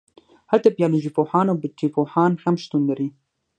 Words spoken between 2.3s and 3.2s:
هم شتون لري